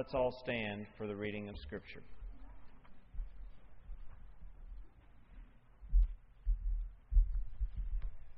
[0.00, 2.00] Let's all stand for the reading of Scripture.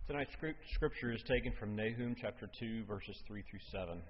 [0.09, 0.33] Tonight's
[0.75, 4.03] scripture is taken from Nahum chapter 2, verses 3 through 7.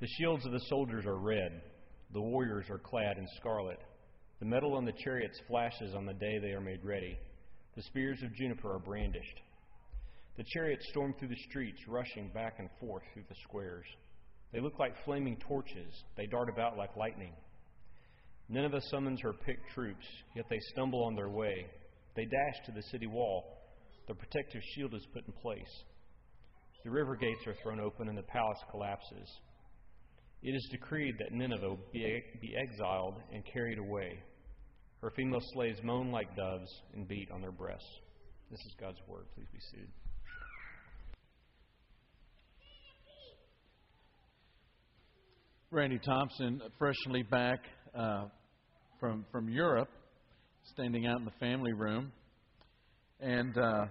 [0.00, 1.62] The shields of the soldiers are red,
[2.12, 3.80] the warriors are clad in scarlet.
[4.38, 7.18] The metal on the chariots flashes on the day they are made ready.
[7.74, 9.40] The spears of juniper are brandished.
[10.36, 13.86] The chariots storm through the streets, rushing back and forth through the squares.
[14.52, 17.32] They look like flaming torches, they dart about like lightning.
[18.48, 21.66] Nineveh summons her picked troops, yet they stumble on their way.
[22.16, 23.44] They dash to the city wall.
[24.08, 25.84] The protective shield is put in place.
[26.82, 29.28] The river gates are thrown open and the palace collapses.
[30.42, 34.18] It is decreed that Nineveh be, exiled and carried away.
[35.02, 37.86] Her female slaves moan like doves and beat on their breasts.
[38.50, 39.26] This is God's word.
[39.34, 39.90] Please be seated.
[45.72, 47.60] Randy Thompson, freshly back
[47.96, 48.24] uh,
[48.98, 49.88] from from Europe,
[50.64, 52.10] standing out in the family room,
[53.20, 53.84] and uh,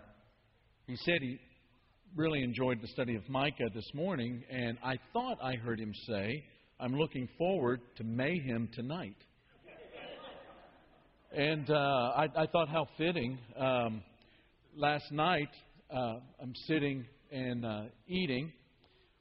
[0.87, 1.39] he said he
[2.17, 6.43] really enjoyed the study of Micah this morning, and I thought I heard him say,
[6.81, 9.15] "I'm looking forward to mayhem tonight."
[11.31, 13.39] and uh, I, I thought how fitting.
[13.57, 14.03] Um,
[14.75, 15.51] last night,
[15.89, 18.51] uh, I'm sitting and uh, eating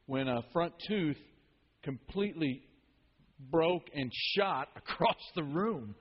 [0.07, 1.19] when a front tooth
[1.83, 2.63] completely
[3.51, 5.95] broke and shot across the room.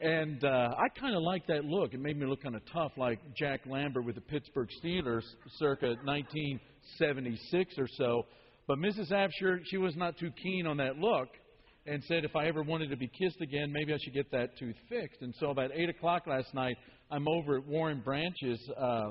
[0.00, 1.94] And uh, I kind of like that look.
[1.94, 5.22] It made me look kind of tough, like Jack Lambert with the Pittsburgh Steelers
[5.58, 8.26] circa 1976 or so.
[8.66, 9.12] But Mrs.
[9.12, 11.28] Absher, she was not too keen on that look
[11.86, 14.58] and said if I ever wanted to be kissed again, maybe I should get that
[14.58, 15.22] tooth fixed.
[15.22, 16.76] And so about 8 o'clock last night,
[17.10, 19.10] I'm over at Warren Branch's uh, uh,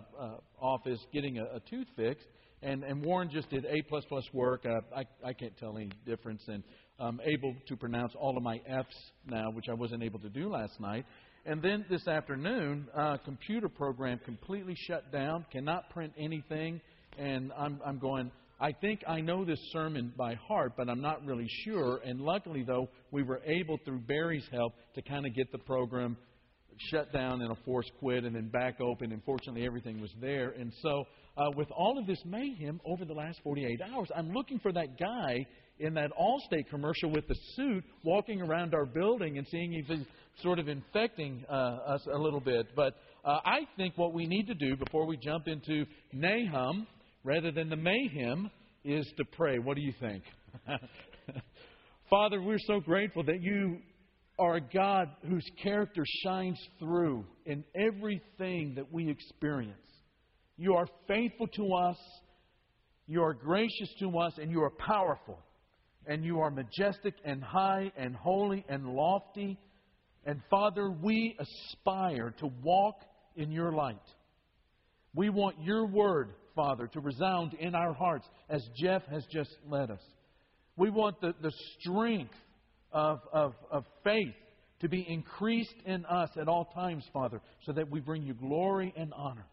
[0.59, 2.27] office getting a, a tooth fixed
[2.61, 4.65] and and Warren just did A plus plus work.
[4.65, 6.63] Uh, I I can't tell any difference, and
[6.99, 8.95] I'm able to pronounce all of my F's
[9.25, 11.05] now, which I wasn't able to do last night.
[11.45, 16.81] And then this afternoon, uh, computer program completely shut down, cannot print anything,
[17.17, 18.31] and I'm I'm going.
[18.59, 21.99] I think I know this sermon by heart, but I'm not really sure.
[22.05, 26.15] And luckily, though, we were able, through Barry's help, to kind of get the program
[26.89, 29.11] shut down and a forced quit and then back open.
[29.11, 30.49] And fortunately, everything was there.
[30.51, 31.05] And so
[31.37, 34.09] uh, with all of this mayhem over the last 48 hours.
[34.15, 35.45] I'm looking for that guy
[35.79, 40.05] in that Allstate commercial with the suit walking around our building and seeing if he's
[40.41, 42.67] sort of infecting uh, us a little bit.
[42.75, 46.87] But uh, I think what we need to do before we jump into Nahum
[47.23, 48.49] rather than the mayhem
[48.83, 49.59] is to pray.
[49.59, 50.23] What do you think?
[52.09, 53.77] Father, we're so grateful that you
[54.39, 59.77] are a God whose character shines through in everything that we experience.
[60.57, 61.97] You are faithful to us.
[63.07, 65.39] You are gracious to us, and you are powerful.
[66.07, 69.59] And you are majestic and high and holy and lofty.
[70.25, 72.95] And Father, we aspire to walk
[73.35, 73.97] in your light.
[75.13, 79.91] We want your word, Father, to resound in our hearts as Jeff has just led
[79.91, 80.01] us.
[80.77, 82.33] We want the, the strength
[82.91, 84.33] of, of, of faith
[84.81, 88.93] to be increased in us at all times, Father, so that we bring you glory
[88.97, 89.45] and honor.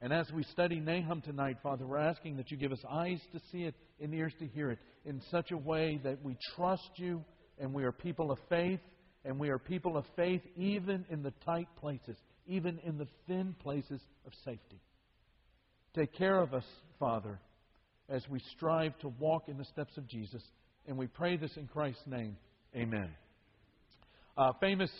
[0.00, 3.40] And as we study Nahum tonight, Father, we're asking that you give us eyes to
[3.50, 7.24] see it and ears to hear it in such a way that we trust you
[7.58, 8.80] and we are people of faith,
[9.24, 12.16] and we are people of faith even in the tight places,
[12.46, 14.80] even in the thin places of safety.
[15.94, 16.64] Take care of us,
[16.98, 17.40] Father,
[18.08, 20.42] as we strive to walk in the steps of Jesus.
[20.88, 22.36] And we pray this in Christ's name.
[22.74, 23.10] Amen.
[24.36, 24.90] Uh, famous,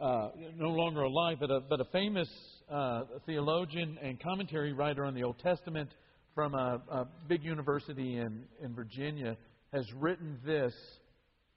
[0.00, 2.28] uh, no longer alive, but a, but a famous
[2.70, 5.90] uh, theologian and commentary writer on the Old Testament
[6.34, 9.36] from a, a big university in, in Virginia,
[9.72, 10.72] has written this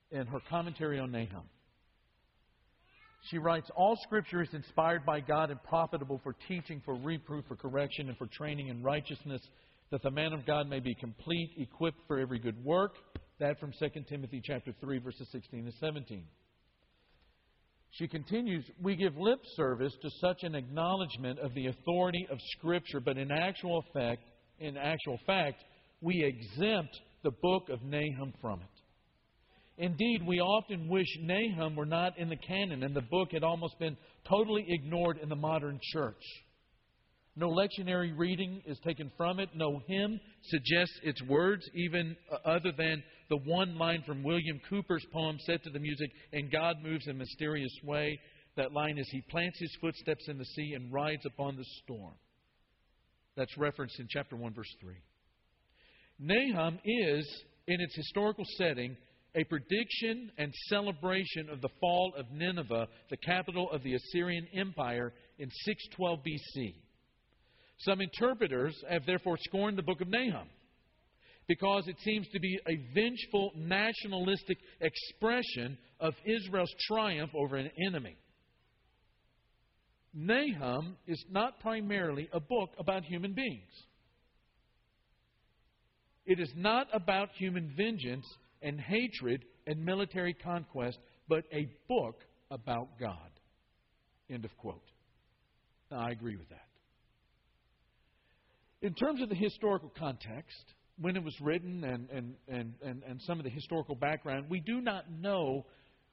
[0.10, 1.44] in her commentary on Nahum.
[3.30, 7.56] She writes, All scripture is inspired by God and profitable for teaching, for reproof, for
[7.56, 9.42] correction, and for training in righteousness,
[9.92, 12.96] that the man of God may be complete, equipped for every good work.
[13.40, 16.24] That from 2 Timothy chapter 3, verses 16 and 17.
[17.92, 23.00] She continues, we give lip service to such an acknowledgement of the authority of Scripture,
[23.00, 24.22] but in actual fact,
[24.60, 25.64] in actual fact,
[26.02, 29.84] we exempt the book of Nahum from it.
[29.84, 33.78] Indeed, we often wish Nahum were not in the canon and the book had almost
[33.80, 33.98] been
[34.28, 36.22] totally ignored in the modern church.
[37.36, 39.50] No lectionary reading is taken from it.
[39.56, 43.02] No hymn suggests its words, even uh, other than
[43.34, 47.16] the one line from William Cowper's poem set to the music, and God moves in
[47.16, 48.20] a mysterious way.
[48.58, 52.14] That line is, He plants His footsteps in the sea and rides upon the storm.
[53.36, 54.94] That's referenced in chapter 1, verse 3.
[56.20, 58.96] Nahum is, in its historical setting,
[59.34, 65.12] a prediction and celebration of the fall of Nineveh, the capital of the Assyrian Empire,
[65.40, 66.76] in 612 BC.
[67.80, 70.50] Some interpreters have therefore scorned the book of Nahum
[71.48, 78.18] because it seems to be a vengeful nationalistic expression of Israel's triumph over an enemy.
[80.14, 83.72] Nahum is not primarily a book about human beings.
[86.26, 88.26] It is not about human vengeance
[88.62, 90.98] and hatred and military conquest,
[91.28, 93.18] but a book about God.
[94.30, 94.84] End of quote.
[95.92, 96.68] Now, I agree with that.
[98.82, 103.22] In terms of the historical context, when it was written and, and, and, and, and
[103.24, 105.66] some of the historical background, we do not know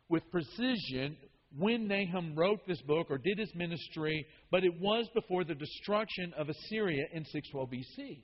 [0.08, 1.16] with precision
[1.56, 6.32] when Nahum wrote this book or did his ministry, but it was before the destruction
[6.36, 8.22] of Assyria in 612 BC.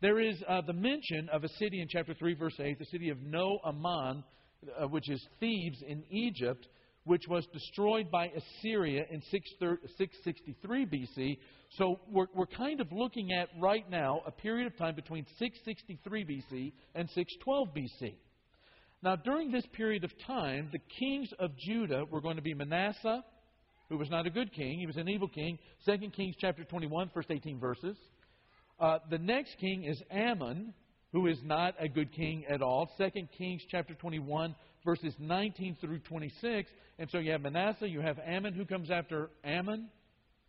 [0.00, 3.10] There is uh, the mention of a city in chapter 3, verse 8, the city
[3.10, 4.24] of No Amon,
[4.78, 6.66] uh, which is Thebes in Egypt,
[7.04, 11.38] which was destroyed by Assyria in 663 BC.
[11.76, 16.24] So we're, we're kind of looking at right now a period of time between 663
[16.24, 18.14] BC and 612 BC.
[19.02, 23.22] Now, during this period of time, the kings of Judah were going to be Manasseh,
[23.90, 25.58] who was not a good king, he was an evil king.
[25.84, 27.96] 2 Kings chapter 21, first 18 verses.
[28.80, 30.72] Uh, the next king is Amon,
[31.12, 32.90] who is not a good king at all.
[32.98, 36.70] 2 Kings chapter 21, verses 19 through 26.
[36.98, 38.54] And so you have Manasseh, you have Amon.
[38.54, 39.88] who comes after Amon?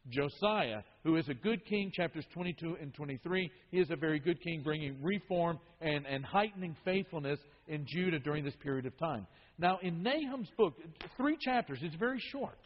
[0.10, 3.50] Josiah, who is a good king, chapters 22 and 23.
[3.72, 8.44] He is a very good king, bringing reform and, and heightening faithfulness in Judah during
[8.44, 9.26] this period of time.
[9.58, 10.76] Now, in Nahum's book,
[11.18, 12.58] three chapters, it's very short.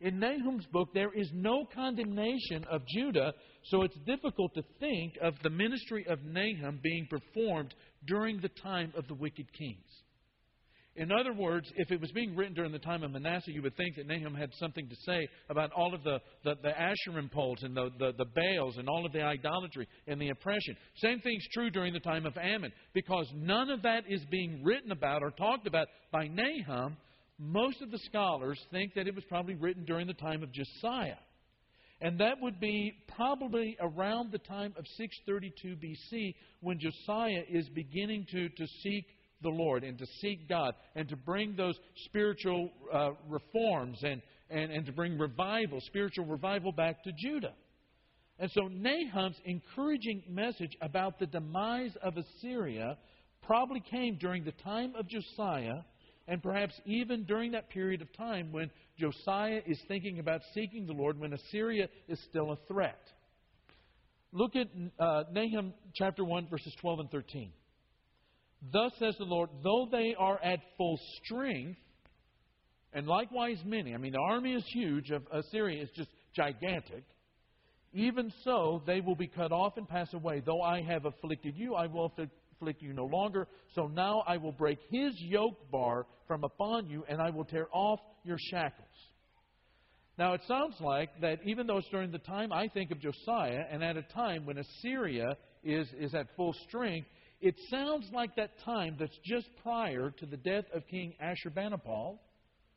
[0.00, 3.32] In Nahum's book, there is no condemnation of Judah,
[3.64, 7.74] so it's difficult to think of the ministry of Nahum being performed
[8.06, 10.02] during the time of the wicked kings.
[10.98, 13.76] In other words, if it was being written during the time of Manasseh, you would
[13.76, 17.62] think that Nahum had something to say about all of the, the, the Asherim poles
[17.62, 20.76] and the, the, the Baals and all of the idolatry and the oppression.
[20.96, 22.72] Same thing's true during the time of Amon.
[22.94, 26.96] Because none of that is being written about or talked about by Nahum,
[27.38, 31.14] most of the scholars think that it was probably written during the time of Josiah.
[32.00, 38.26] And that would be probably around the time of 632 BC when Josiah is beginning
[38.32, 39.04] to, to seek
[39.42, 41.76] the Lord and to seek God and to bring those
[42.06, 47.54] spiritual uh, reforms and, and, and to bring revival, spiritual revival back to Judah.
[48.38, 52.96] And so Nahum's encouraging message about the demise of Assyria
[53.42, 55.82] probably came during the time of Josiah
[56.28, 60.92] and perhaps even during that period of time when Josiah is thinking about seeking the
[60.92, 63.00] Lord when Assyria is still a threat.
[64.32, 64.68] Look at
[64.98, 67.50] uh, Nahum chapter 1, verses 12 and 13.
[68.72, 71.78] Thus says the Lord, though they are at full strength,
[72.92, 77.04] and likewise many, I mean, the army is huge, of Assyria is just gigantic.
[77.92, 80.42] Even so, they will be cut off and pass away.
[80.44, 82.12] Though I have afflicted you, I will
[82.56, 83.46] afflict you no longer.
[83.74, 87.68] So now I will break his yoke bar from upon you, and I will tear
[87.72, 88.86] off your shackles.
[90.18, 93.64] Now, it sounds like that even though it's during the time I think of Josiah,
[93.70, 97.06] and at a time when Assyria is, is at full strength,
[97.40, 102.18] it sounds like that time that's just prior to the death of King Ashurbanipal,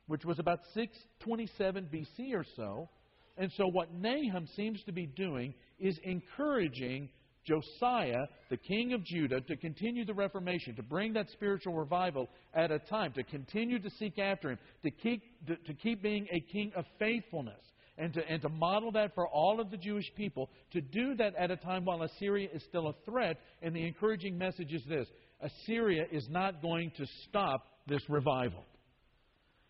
[0.08, 2.90] which was about 627 BC or so.
[3.38, 7.10] And so, what Nahum seems to be doing is encouraging
[7.48, 12.70] Josiah, the king of Judah, to continue the Reformation, to bring that spiritual revival at
[12.70, 16.40] a time, to continue to seek after him, to keep, to, to keep being a
[16.52, 17.62] king of faithfulness
[17.98, 21.36] and to, and to model that for all of the Jewish people, to do that
[21.36, 23.38] at a time while Assyria is still a threat.
[23.62, 25.08] And the encouraging message is this
[25.42, 28.64] Assyria is not going to stop this revival.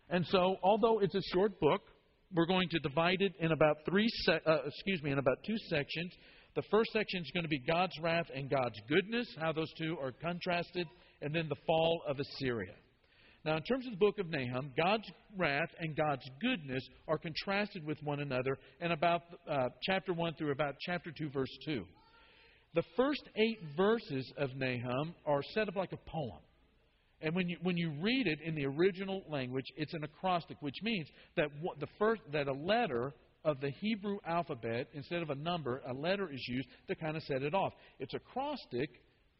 [0.08, 1.82] And so, although it's a short book,
[2.34, 5.56] we're going to divide it in about three, se- uh, excuse me, in about two
[5.68, 6.12] sections.
[6.54, 9.96] The first section is going to be God's wrath and God's goodness, how those two
[10.02, 10.86] are contrasted,
[11.22, 12.74] and then the fall of Assyria.
[13.44, 17.84] Now, in terms of the book of Nahum, God's wrath and God's goodness are contrasted
[17.84, 21.84] with one another in about uh, chapter 1 through about chapter 2, verse 2.
[22.74, 26.40] The first eight verses of Nahum are set up like a poem.
[27.20, 30.76] And when you, when you read it in the original language, it's an acrostic, which
[30.82, 31.48] means that,
[31.80, 33.12] the first, that a letter
[33.44, 37.22] of the Hebrew alphabet, instead of a number, a letter is used to kind of
[37.24, 37.72] set it off.
[37.98, 38.88] It's acrostic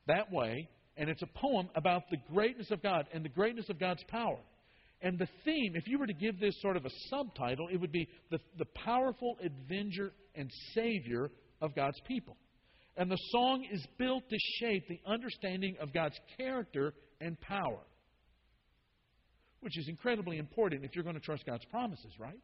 [0.08, 3.78] that way, and it's a poem about the greatness of God and the greatness of
[3.78, 4.38] God's power.
[5.00, 7.92] And the theme, if you were to give this sort of a subtitle, it would
[7.92, 11.30] be the, the powerful avenger and savior
[11.60, 12.36] of God's people.
[12.96, 17.80] And the song is built to shape the understanding of God's character and power.
[19.60, 22.38] which is incredibly important if you're going to trust God's promises, right?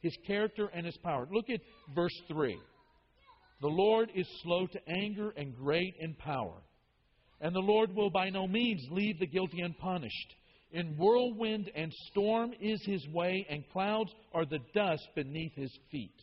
[0.00, 1.28] His character and His power.
[1.30, 1.60] Look at
[1.94, 2.56] verse 3.
[3.60, 6.62] The Lord is slow to anger and great in power.
[7.42, 10.34] And the Lord will by no means leave the guilty unpunished.
[10.70, 16.14] In whirlwind and storm is his way, and clouds are the dust beneath his feet.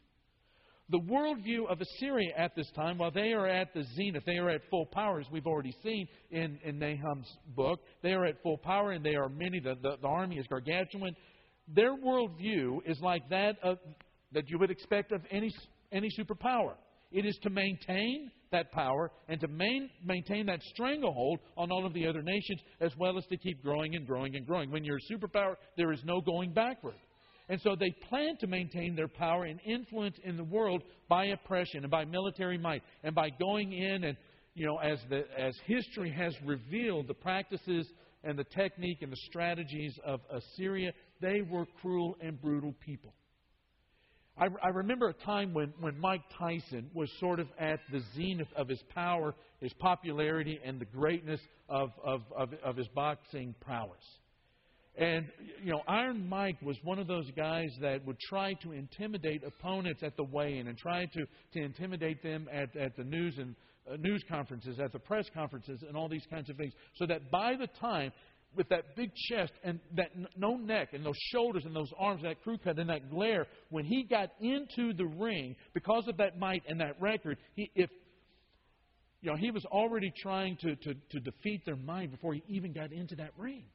[0.91, 4.49] The worldview of Assyria at this time, while they are at the zenith, they are
[4.49, 7.81] at full power, as we've already seen in, in Nahum's book.
[8.01, 9.59] They are at full power, and they are many.
[9.59, 11.15] The, the, the army is gargantuan.
[11.67, 13.77] Their worldview is like that of,
[14.31, 15.53] that you would expect of any,
[15.91, 16.73] any superpower.
[17.11, 21.93] It is to maintain that power and to main, maintain that stranglehold on all of
[21.93, 24.71] the other nations, as well as to keep growing and growing and growing.
[24.71, 26.95] When you're a superpower, there is no going backward.
[27.49, 31.83] And so they plan to maintain their power and influence in the world by oppression
[31.83, 34.17] and by military might and by going in and,
[34.53, 37.87] you know, as, the, as history has revealed the practices
[38.23, 40.91] and the technique and the strategies of Assyria,
[41.21, 43.13] they were cruel and brutal people.
[44.39, 48.47] I, I remember a time when, when Mike Tyson was sort of at the zenith
[48.55, 53.97] of his power, his popularity, and the greatness of, of, of, of his boxing prowess.
[54.95, 55.27] And,
[55.63, 60.03] you know, Iron Mike was one of those guys that would try to intimidate opponents
[60.03, 63.55] at the weigh in and try to, to intimidate them at, at the news and
[63.89, 66.73] uh, news conferences, at the press conferences, and all these kinds of things.
[66.95, 68.11] So that by the time
[68.55, 72.31] with that big chest and that no neck and those shoulders and those arms, and
[72.31, 76.39] that crew cut and that glare, when he got into the ring, because of that
[76.39, 77.89] might and that record, he, if
[79.21, 82.73] you know, he was already trying to, to, to defeat their mind before he even
[82.73, 83.65] got into that ring.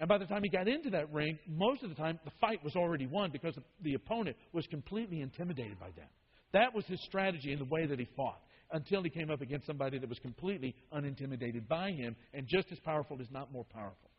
[0.00, 2.62] And by the time he got into that ring, most of the time the fight
[2.64, 6.10] was already won because the opponent was completely intimidated by that.
[6.52, 8.40] That was his strategy in the way that he fought
[8.72, 12.78] until he came up against somebody that was completely unintimidated by him and just as
[12.80, 14.10] powerful, if not more powerful.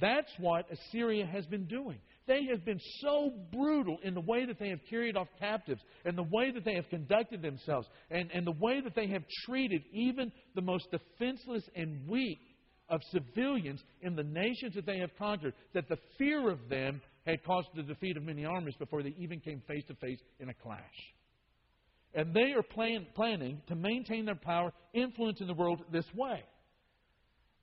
[0.00, 1.98] That's what Assyria has been doing.
[2.26, 6.16] They have been so brutal in the way that they have carried off captives and
[6.16, 9.82] the way that they have conducted themselves and, and the way that they have treated
[9.92, 12.38] even the most defenseless and weak
[12.88, 17.44] of civilians in the nations that they have conquered that the fear of them had
[17.44, 20.54] caused the defeat of many armies before they even came face to face in a
[20.54, 20.80] clash.
[22.14, 26.42] And they are plan, planning to maintain their power, influence in the world this way.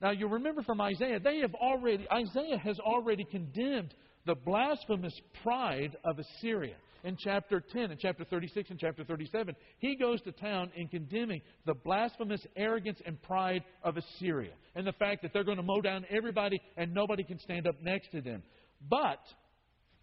[0.00, 3.94] Now, you remember from Isaiah, they have already, Isaiah has already condemned
[4.26, 6.74] the blasphemous pride of Assyria.
[7.02, 11.40] In chapter 10 and chapter 36 and chapter 37, he goes to town in condemning
[11.64, 15.80] the blasphemous arrogance and pride of Assyria and the fact that they're going to mow
[15.80, 18.42] down everybody and nobody can stand up next to them.
[18.90, 19.20] But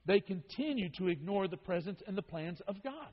[0.07, 3.11] they continue to ignore the presence and the plans of God.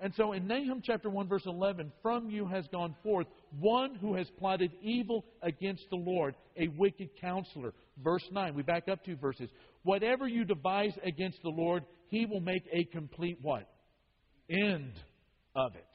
[0.00, 3.26] And so in Nahum chapter 1, verse 11, from you has gone forth
[3.58, 7.72] one who has plotted evil against the Lord, a wicked counselor.
[8.02, 9.48] Verse 9, we back up two verses.
[9.82, 13.68] Whatever you devise against the Lord, he will make a complete what?
[14.50, 14.92] End
[15.54, 15.86] of it.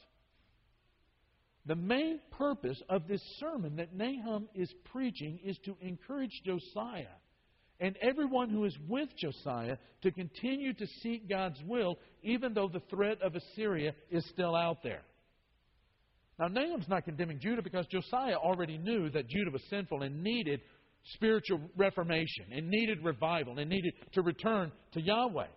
[1.66, 7.06] The main purpose of this sermon that Nahum is preaching is to encourage Josiah
[7.80, 12.82] and everyone who is with Josiah to continue to seek God's will, even though the
[12.90, 15.02] threat of Assyria is still out there.
[16.38, 20.62] Now, Nahum's not condemning Judah because Josiah already knew that Judah was sinful and needed
[21.14, 25.48] spiritual reformation, and needed revival, and needed to return to Yahweh.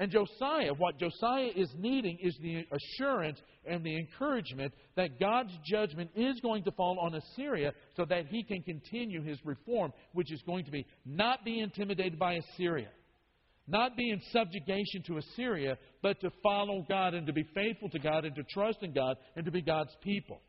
[0.00, 6.10] And Josiah, what Josiah is needing is the assurance and the encouragement that God's judgment
[6.14, 10.40] is going to fall on Assyria so that he can continue his reform, which is
[10.46, 12.90] going to be not be intimidated by Assyria,
[13.66, 17.98] not be in subjugation to Assyria, but to follow God and to be faithful to
[17.98, 20.40] God and to trust in God and to be God's people.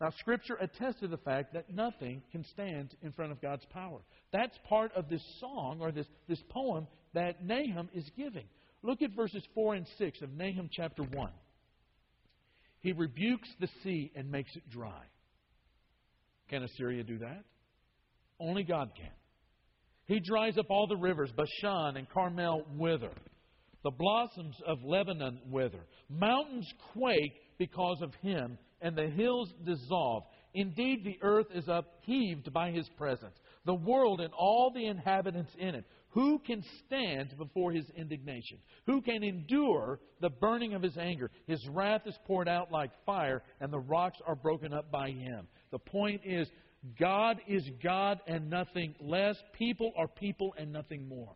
[0.00, 4.00] Now, Scripture attests to the fact that nothing can stand in front of God's power.
[4.30, 8.44] That's part of this song or this, this poem that Nahum is giving.
[8.82, 11.30] Look at verses 4 and 6 of Nahum chapter 1.
[12.80, 15.02] He rebukes the sea and makes it dry.
[16.50, 17.42] Can Assyria do that?
[18.38, 19.10] Only God can.
[20.04, 21.30] He dries up all the rivers.
[21.34, 23.12] Bashan and Carmel wither.
[23.82, 25.80] The blossoms of Lebanon wither.
[26.10, 30.24] Mountains quake because of him, and the hills dissolve.
[30.54, 35.74] Indeed, the earth is upheaved by his presence, the world and all the inhabitants in
[35.74, 35.84] it.
[36.10, 38.58] Who can stand before his indignation?
[38.86, 41.30] Who can endure the burning of his anger?
[41.46, 45.46] His wrath is poured out like fire, and the rocks are broken up by him.
[45.70, 46.48] The point is,
[46.98, 49.36] God is God and nothing less.
[49.58, 51.34] People are people and nothing more.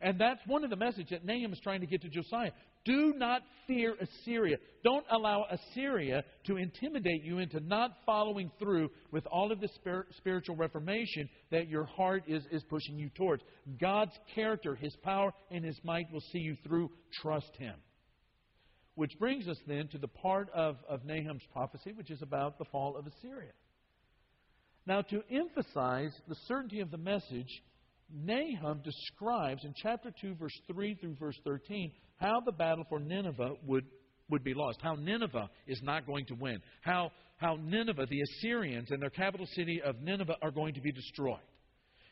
[0.00, 2.52] And that's one of the messages that Nahum is trying to get to Josiah.
[2.84, 4.56] Do not fear Assyria.
[4.82, 9.68] Don't allow Assyria to intimidate you into not following through with all of the
[10.16, 13.42] spiritual reformation that your heart is, is pushing you towards.
[13.80, 16.90] God's character, His power, and His might will see you through.
[17.20, 17.74] Trust Him.
[18.94, 22.64] Which brings us then to the part of, of Nahum's prophecy, which is about the
[22.66, 23.52] fall of Assyria.
[24.86, 27.62] Now, to emphasize the certainty of the message,
[28.12, 33.54] Nahum describes in chapter 2, verse 3 through verse 13, how the battle for Nineveh
[33.66, 33.84] would,
[34.28, 38.90] would be lost, how Nineveh is not going to win, how, how Nineveh, the Assyrians,
[38.90, 41.40] and their capital city of Nineveh are going to be destroyed.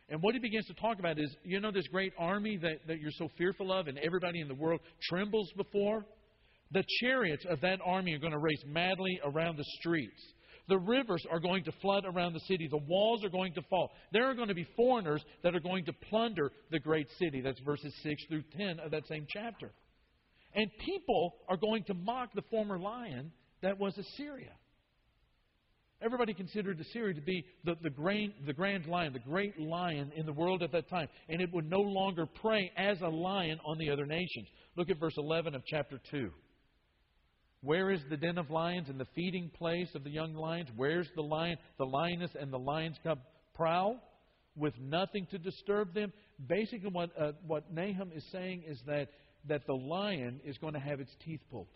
[0.09, 2.99] And what he begins to talk about is you know, this great army that, that
[2.99, 6.07] you're so fearful of and everybody in the world trembles before?
[6.71, 10.21] The chariots of that army are going to race madly around the streets.
[10.69, 12.69] The rivers are going to flood around the city.
[12.71, 13.91] The walls are going to fall.
[14.13, 17.41] There are going to be foreigners that are going to plunder the great city.
[17.41, 19.73] That's verses 6 through 10 of that same chapter.
[20.55, 24.53] And people are going to mock the former lion that was Assyria.
[26.01, 30.27] Everybody considered Assyria to be the, the, grand, the grand lion, the great lion in
[30.27, 31.09] the world at that time.
[31.29, 34.47] And it would no longer prey as a lion on the other nations.
[34.77, 36.31] Look at verse 11 of chapter 2.
[37.63, 40.69] Where is the den of lions and the feeding place of the young lions?
[40.77, 43.19] Where's the lion, the lioness, and the lion's cub
[43.55, 44.01] prowl
[44.57, 46.13] with nothing to disturb them?
[46.49, 49.09] Basically, what, uh, what Nahum is saying is that,
[49.49, 51.69] that the lion is going to have its teeth pulled.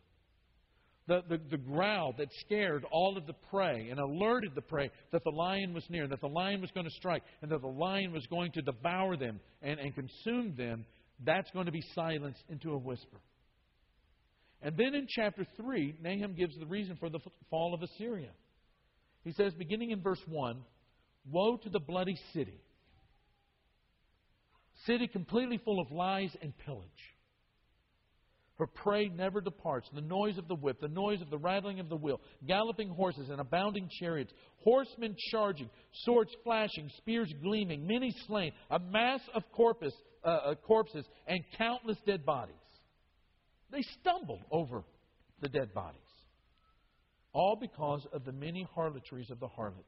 [1.08, 5.24] The, the, the growl that scared all of the prey and alerted the prey that
[5.24, 8.12] the lion was near, that the lion was going to strike, and that the lion
[8.12, 10.84] was going to devour them and, and consume them,
[11.24, 13.18] that's going to be silenced into a whisper.
[14.62, 17.18] And then in chapter 3, Nahum gives the reason for the
[17.50, 18.30] fall of Assyria.
[19.24, 20.62] He says, beginning in verse 1,
[21.30, 22.60] Woe to the bloody city,
[24.86, 26.86] city completely full of lies and pillage.
[28.58, 29.88] Her prey never departs.
[29.94, 33.30] The noise of the whip, the noise of the rattling of the wheel, galloping horses
[33.30, 34.32] and abounding chariots,
[34.62, 35.70] horsemen charging,
[36.04, 39.94] swords flashing, spears gleaming, many slain, a mass of corpus,
[40.24, 42.54] uh, uh corpses, and countless dead bodies.
[43.70, 44.84] They stumbled over
[45.40, 46.00] the dead bodies.
[47.32, 49.86] All because of the many harlotries of the harlot,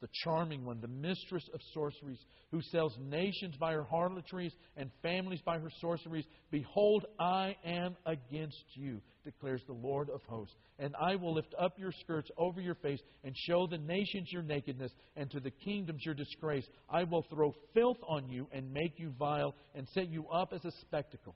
[0.00, 2.18] the charming one, the mistress of sorceries,
[2.50, 6.26] who sells nations by her harlotries and families by her sorceries.
[6.50, 10.54] Behold, I am against you, declares the Lord of hosts.
[10.78, 14.42] And I will lift up your skirts over your face and show the nations your
[14.42, 16.66] nakedness and to the kingdoms your disgrace.
[16.90, 20.64] I will throw filth on you and make you vile and set you up as
[20.64, 21.34] a spectacle.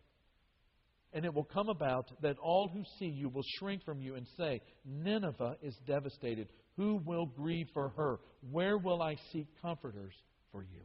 [1.13, 4.27] And it will come about that all who see you will shrink from you and
[4.37, 6.49] say, Nineveh is devastated.
[6.77, 8.21] Who will grieve for her?
[8.51, 10.15] Where will I seek comforters
[10.53, 10.83] for you?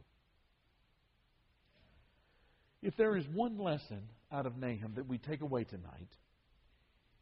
[2.82, 6.08] If there is one lesson out of Nahum that we take away tonight,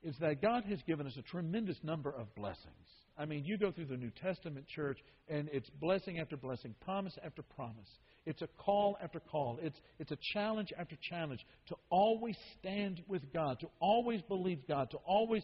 [0.05, 2.88] is that God has given us a tremendous number of blessings.
[3.17, 7.17] I mean, you go through the New Testament church, and it's blessing after blessing, promise
[7.25, 7.88] after promise.
[8.27, 9.59] It's a call after call.
[9.62, 14.90] It's, it's a challenge after challenge to always stand with God, to always believe God,
[14.90, 15.43] to always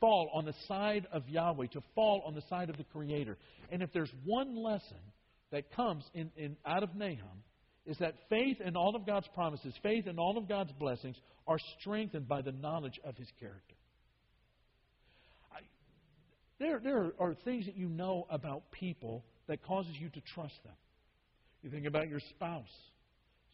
[0.00, 3.36] fall on the side of Yahweh, to fall on the side of the Creator.
[3.70, 4.96] And if there's one lesson
[5.52, 7.42] that comes in, in, out of Nahum,
[7.86, 11.58] is that faith in all of God's promises, faith in all of God's blessings, are
[11.78, 13.74] strengthened by the knowledge of His character.
[16.58, 20.74] There, there are things that you know about people that causes you to trust them.
[21.62, 22.68] You think about your spouse.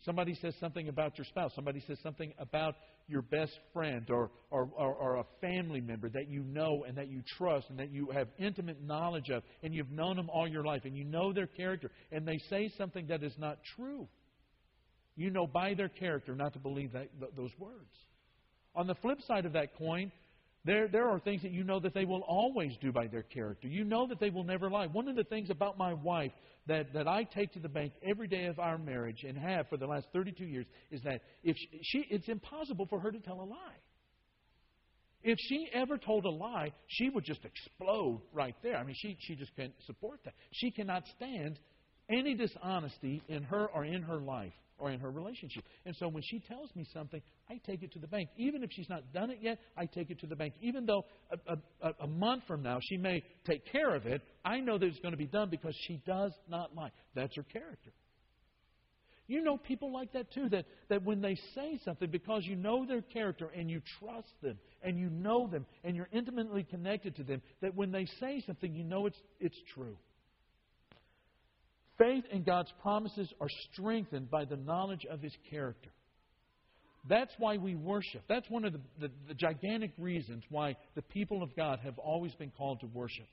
[0.04, 1.52] Somebody says something about your spouse.
[1.54, 2.74] Somebody says something about
[3.06, 7.08] your best friend or, or, or, or, a family member that you know and that
[7.08, 10.64] you trust and that you have intimate knowledge of and you've known them all your
[10.64, 14.08] life and you know their character and they say something that is not true.
[15.16, 17.92] You know by their character not to believe that, those words.
[18.74, 20.12] On the flip side of that coin,
[20.64, 23.66] there, there are things that you know that they will always do by their character.
[23.66, 24.86] You know that they will never lie.
[24.86, 26.32] One of the things about my wife
[26.66, 29.78] that, that I take to the bank every day of our marriage and have for
[29.78, 33.40] the last 32 years is that if she, she, it's impossible for her to tell
[33.40, 33.78] a lie.
[35.22, 38.76] If she ever told a lie, she would just explode right there.
[38.76, 40.34] I mean, she, she just can't support that.
[40.52, 41.58] She cannot stand
[42.10, 45.64] any dishonesty in her or in her life or in her relationship.
[45.84, 48.30] And so when she tells me something, I take it to the bank.
[48.36, 50.54] Even if she's not done it yet, I take it to the bank.
[50.60, 54.60] Even though a, a, a month from now she may take care of it, I
[54.60, 56.90] know that it's going to be done because she does not lie.
[57.14, 57.92] That's her character.
[59.30, 62.84] You know people like that too, that, that when they say something, because you know
[62.84, 67.22] their character and you trust them and you know them and you're intimately connected to
[67.22, 69.96] them, that when they say something, you know it's, it's true.
[72.00, 75.90] Faith in God's promises are strengthened by the knowledge of His character.
[77.08, 78.22] That's why we worship.
[78.28, 82.34] That's one of the, the, the, gigantic reasons why the people of God have always
[82.34, 83.26] been called to worship.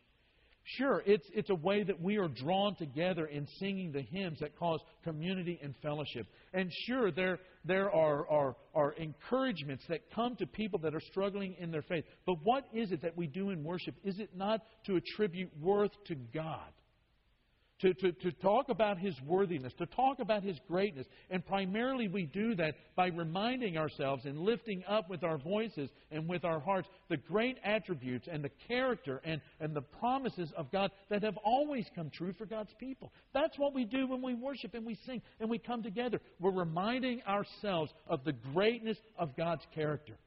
[0.63, 4.57] Sure, it's, it's a way that we are drawn together in singing the hymns that
[4.57, 6.27] cause community and fellowship.
[6.53, 11.55] And sure, there, there are, are, are encouragements that come to people that are struggling
[11.57, 12.03] in their faith.
[12.25, 13.95] But what is it that we do in worship?
[14.03, 16.71] Is it not to attribute worth to God?
[17.79, 21.05] To, to, to talk about His worthiness, to talk about His greatness.
[21.29, 26.27] And primarily we do that by reminding ourselves and lifting up with our voices and
[26.27, 30.91] with our hearts the great attributes and the character and, and the promises of God
[31.09, 33.11] that have always come true for God's people.
[33.33, 36.19] That's what we do when we worship and we sing and we come together.
[36.39, 40.17] We're reminding ourselves of the greatness of God's character.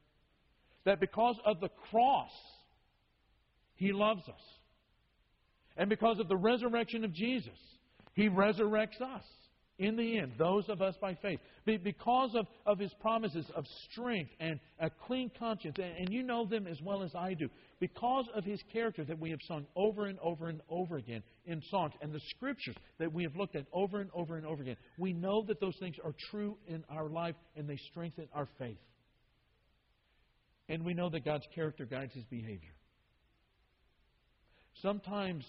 [0.85, 2.31] That because of the cross,
[3.75, 4.41] He loves us.
[5.77, 7.57] And because of the resurrection of Jesus,
[8.13, 9.23] He resurrects us
[9.81, 11.39] in the end, those of us by faith.
[11.65, 16.45] Because of, of His promises of strength and a clean conscience, and, and you know
[16.45, 20.05] them as well as I do, because of His character that we have sung over
[20.05, 23.65] and over and over again in songs, and the scriptures that we have looked at
[23.73, 27.09] over and over and over again, we know that those things are true in our
[27.09, 28.77] life and they strengthen our faith.
[30.69, 32.75] And we know that God's character guides His behavior.
[34.81, 35.45] Sometimes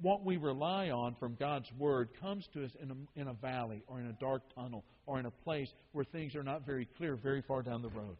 [0.00, 3.82] what we rely on from God's Word comes to us in a, in a valley
[3.86, 7.16] or in a dark tunnel or in a place where things are not very clear,
[7.16, 8.16] very far down the road.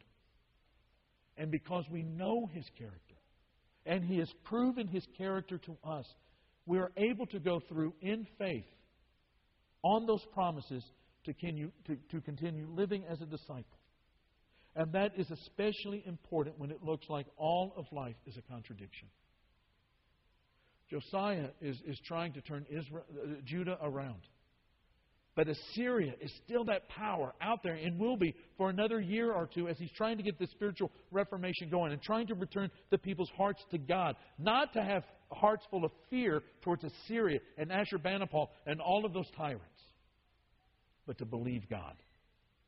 [1.37, 3.15] And because we know His character
[3.85, 6.05] and He has proven His character to us,
[6.65, 8.65] we are able to go through in faith
[9.83, 10.83] on those promises
[11.25, 13.79] to continue, to, to continue living as a disciple.
[14.75, 19.07] And that is especially important when it looks like all of life is a contradiction.
[20.91, 24.19] Josiah is, is trying to turn Israel, uh, Judah around.
[25.35, 29.47] But Assyria is still that power out there and will be for another year or
[29.51, 32.97] two as he's trying to get the spiritual reformation going and trying to return the
[32.97, 34.17] people's hearts to God.
[34.37, 39.27] Not to have hearts full of fear towards Assyria and Ashurbanipal and all of those
[39.37, 39.63] tyrants,
[41.07, 41.95] but to believe God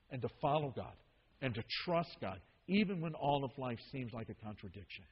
[0.10, 0.94] and to follow God
[1.42, 5.04] and to trust God, even when all of life seems like a contradiction.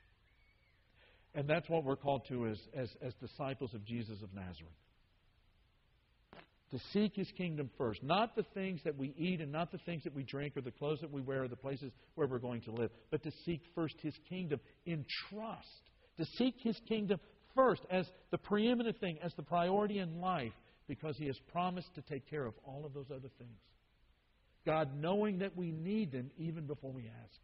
[1.33, 4.73] And that's what we're called to as, as, as disciples of Jesus of Nazareth.
[6.71, 8.01] To seek his kingdom first.
[8.01, 10.71] Not the things that we eat and not the things that we drink or the
[10.71, 13.61] clothes that we wear or the places where we're going to live, but to seek
[13.75, 15.67] first his kingdom in trust.
[16.17, 17.19] To seek his kingdom
[17.55, 20.53] first as the preeminent thing, as the priority in life,
[20.87, 23.59] because he has promised to take care of all of those other things.
[24.65, 27.39] God knowing that we need them even before we ask.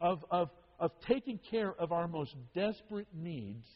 [0.00, 3.66] Of, of of taking care of our most desperate needs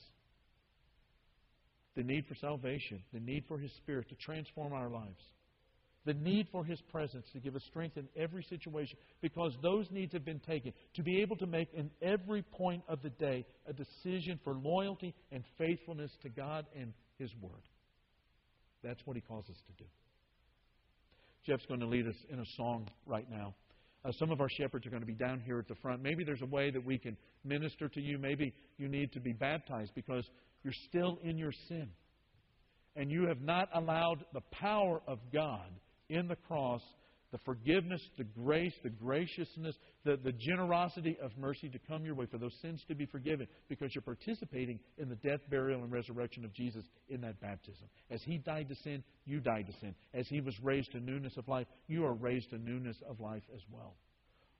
[1.94, 5.22] the need for salvation, the need for His Spirit to transform our lives,
[6.04, 10.12] the need for His presence to give us strength in every situation, because those needs
[10.12, 10.72] have been taken.
[10.94, 15.14] To be able to make in every point of the day a decision for loyalty
[15.30, 17.52] and faithfulness to God and His Word.
[18.82, 19.88] That's what He calls us to do.
[21.46, 23.54] Jeff's going to lead us in a song right now.
[24.04, 26.02] Uh, some of our shepherds are going to be down here at the front.
[26.02, 28.18] Maybe there's a way that we can minister to you.
[28.18, 30.24] Maybe you need to be baptized because
[30.62, 31.88] you're still in your sin.
[32.96, 35.68] And you have not allowed the power of God
[36.10, 36.82] in the cross
[37.34, 42.26] the forgiveness, the grace, the graciousness, the, the generosity of mercy to come your way,
[42.26, 46.44] for those sins to be forgiven, because you're participating in the death, burial, and resurrection
[46.44, 47.88] of Jesus in that baptism.
[48.08, 49.96] As He died to sin, you died to sin.
[50.14, 53.42] As He was raised to newness of life, you are raised to newness of life
[53.52, 53.96] as well.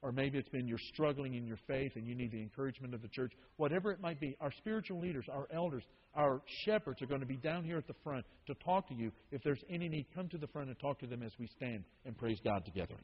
[0.04, 3.00] Or maybe it's been you're struggling in your faith and you need the encouragement of
[3.00, 3.32] the church.
[3.56, 5.82] Whatever it might be, our spiritual leaders, our elders,
[6.14, 9.10] our shepherds are going to be down here at the front to talk to you.
[9.32, 11.84] If there's any need, come to the front and talk to them as we stand
[12.04, 12.96] and praise God together.